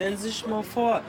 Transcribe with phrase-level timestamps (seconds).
[0.00, 1.00] Stellen Sie sich mal vor.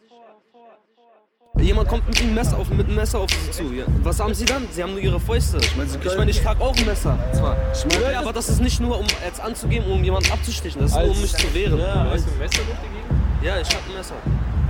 [1.59, 3.71] Jemand kommt mit einem Messer auf, mit einem Messer auf Sie zu.
[3.71, 3.85] Ja.
[4.01, 4.67] Was haben Sie dann?
[4.71, 5.57] Sie haben nur Ihre Fäuste.
[5.57, 7.15] Ich meine, ich, mein, ich trage auch ein Messer.
[7.31, 7.55] Zwar.
[7.71, 10.81] Ich meine, aber das ist nicht nur, um jetzt anzugeben, um jemanden abzustechen.
[10.81, 11.77] Das ist nur, um mich zu wehren.
[11.77, 13.43] Ja, hast du ein Messer durch die Gegend?
[13.43, 14.15] Ja, ich habe ein Messer.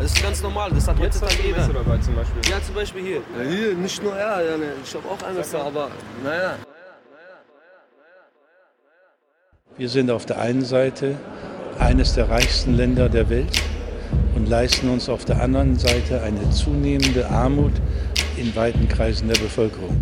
[0.01, 1.57] Das ist ganz normal, das hat Jetzt hast heutzutage du ein jeder.
[1.59, 2.51] Messer dabei zum Beispiel.
[2.51, 3.21] Ja, zum Beispiel hier.
[3.37, 4.73] Ja, hier, nicht nur er, ja, ne.
[4.83, 5.91] ich habe auch ein Messer, aber
[6.25, 6.55] naja.
[9.77, 11.15] Wir sind auf der einen Seite
[11.79, 13.61] eines der reichsten Länder der Welt
[14.35, 17.73] und leisten uns auf der anderen Seite eine zunehmende Armut
[18.37, 20.01] in weiten Kreisen der Bevölkerung.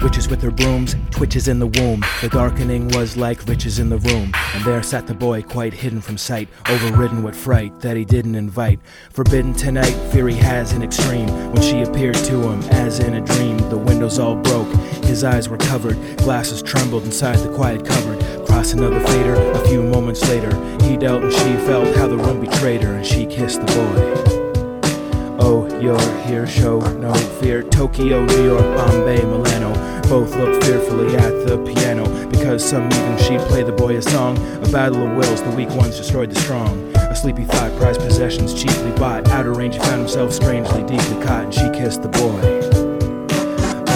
[0.00, 2.04] Witches with their brooms, twitches in the womb.
[2.20, 4.30] The darkening was like riches in the room.
[4.54, 8.34] And there sat the boy, quite hidden from sight, overridden with fright that he didn't
[8.34, 8.78] invite.
[9.10, 11.28] Forbidden tonight, fear he has in extreme.
[11.50, 14.68] When she appeared to him, as in a dream, the windows all broke,
[15.04, 18.45] his eyes were covered, glasses trembled inside the quiet cupboard.
[18.56, 20.50] Another fader, a few moments later,
[20.82, 25.36] he dealt and she felt how the room betrayed her, and she kissed the boy.
[25.38, 27.62] Oh, you're here, show no fear.
[27.62, 29.72] Tokyo, New York, Bombay, Milano.
[30.08, 34.36] Both look fearfully at the piano because some evening she'd play the boy a song.
[34.36, 36.94] A battle of wills, the weak ones destroyed the strong.
[36.96, 39.26] A sleepy thought, prized possessions cheaply bought.
[39.28, 42.40] Out of range, he found himself strangely, deeply caught, and she kissed the boy.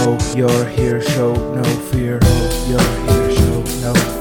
[0.03, 2.19] Oh, you're here, show no fear.
[2.23, 4.20] Oh, you're here, show no fear.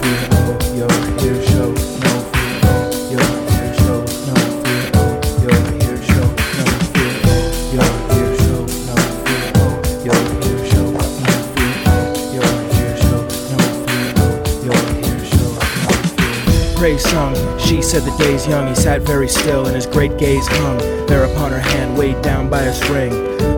[16.80, 17.59] Ray song.
[17.70, 21.26] She said the day's young, he sat very still, and his great gaze hung there
[21.26, 23.14] upon her hand, weighed down by a string.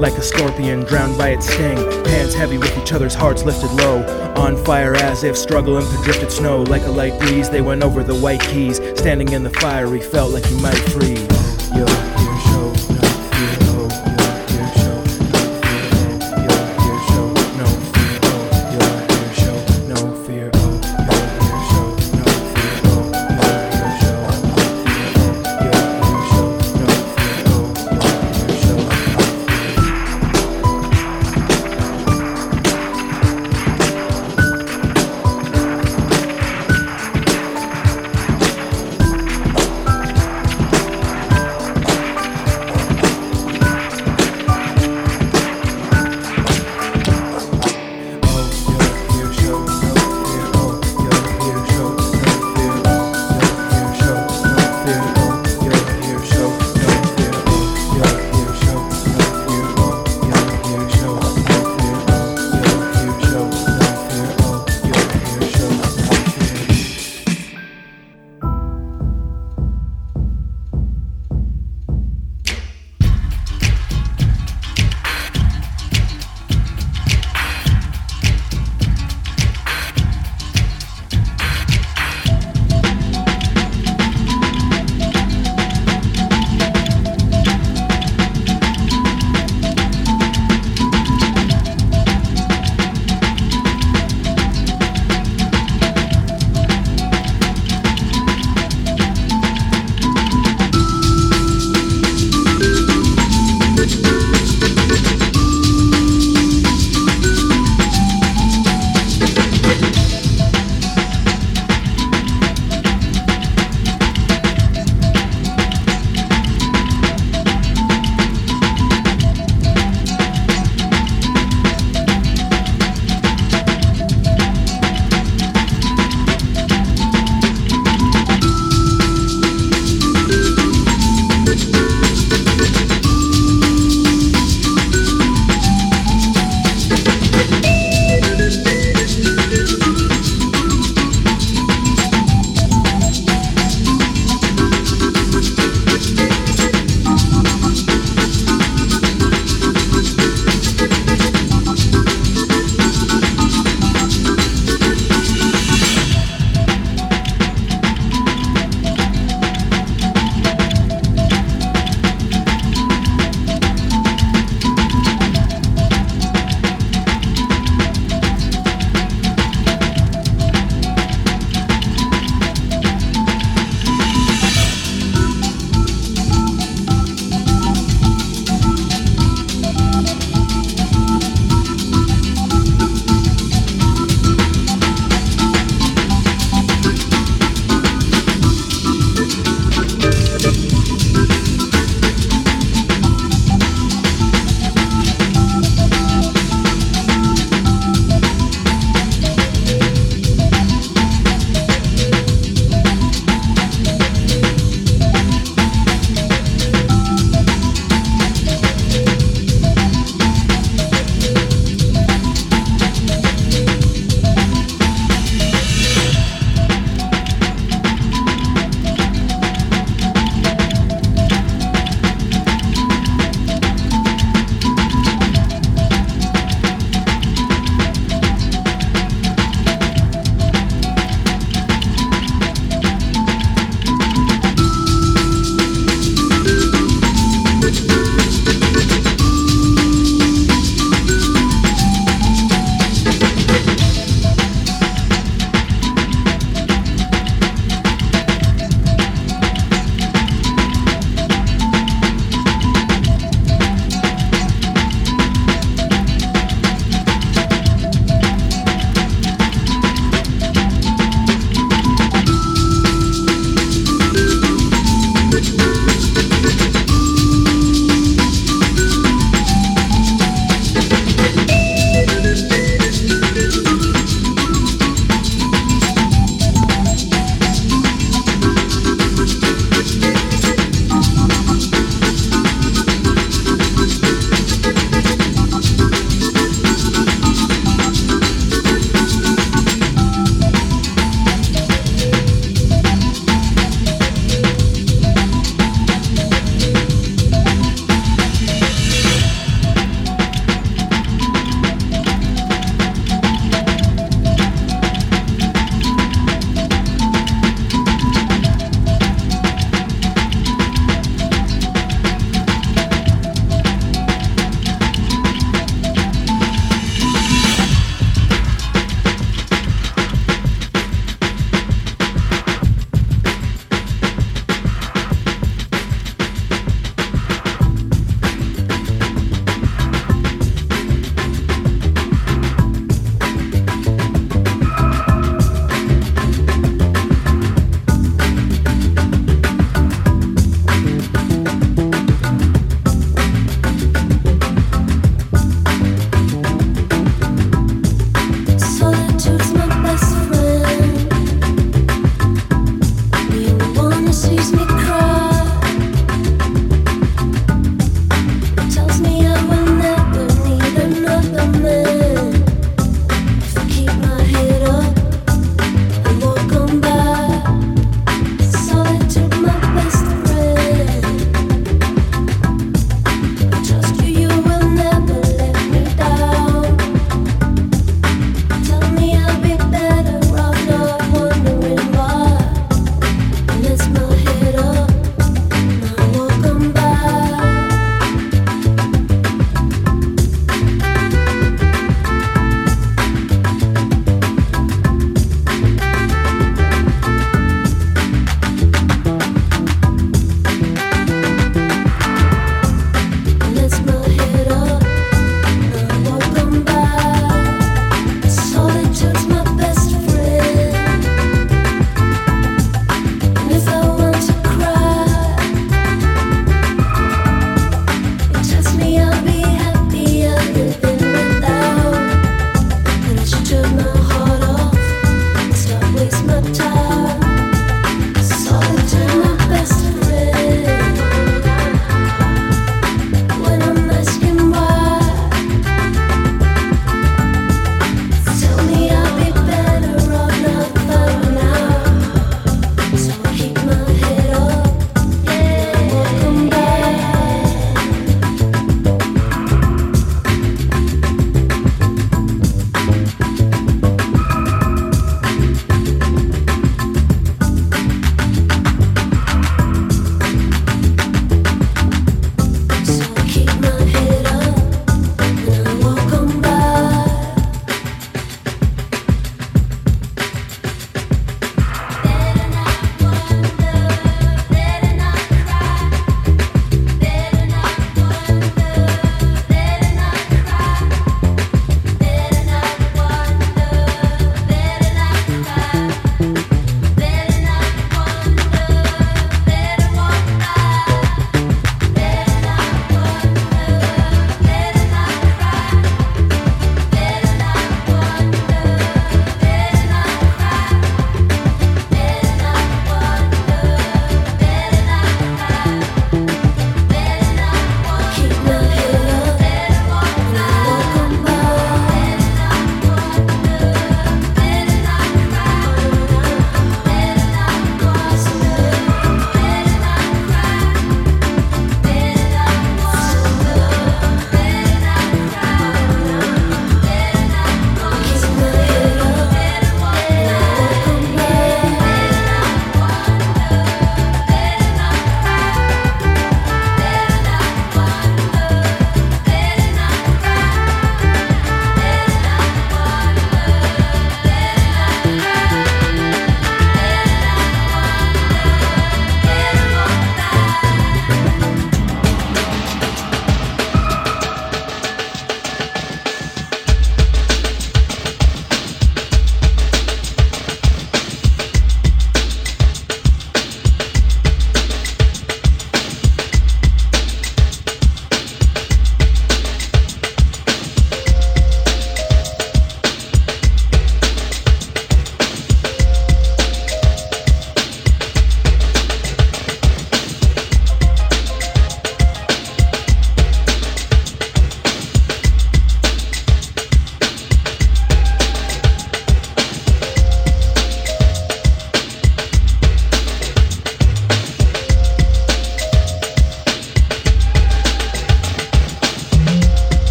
[0.00, 1.76] Like a scorpion drowned by its sting,
[2.06, 4.04] hands heavy with each other's hearts lifted low,
[4.36, 6.62] on fire as if struggling through drifted snow.
[6.62, 10.00] Like a light breeze, they went over the white keys, standing in the fire, he
[10.00, 11.26] felt like he might freeze.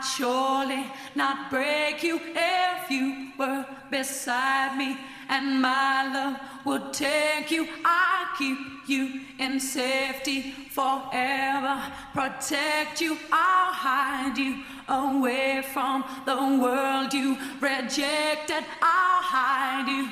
[0.00, 2.18] I'd surely not break you.
[2.34, 4.96] If you were beside me,
[5.28, 11.82] and my love would take you, I'd keep you in safety forever.
[12.14, 18.64] Protect you, I'll hide you away from the world you rejected.
[18.80, 20.08] I'll hide you.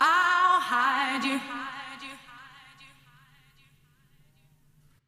[0.00, 1.40] I'll hide you.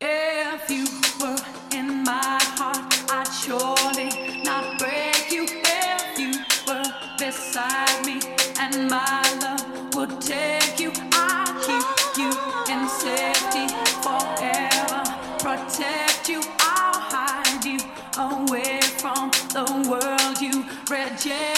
[0.00, 0.86] If you
[1.20, 1.36] were
[1.76, 5.44] in my heart, I'd surely not break you.
[5.48, 6.34] If you
[6.68, 6.84] were
[7.18, 8.20] beside me
[8.60, 12.30] and my love would take you, I'd keep you
[12.72, 13.66] in safety
[14.06, 15.02] forever.
[15.40, 17.80] Protect you, I'll hide you
[18.16, 21.57] away from the world you rejected.